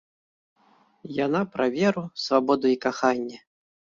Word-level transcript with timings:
Яна 1.25 1.41
пра 1.57 1.67
веру, 1.75 2.03
свабоду 2.23 2.67
і 2.77 2.79
каханне. 2.87 3.37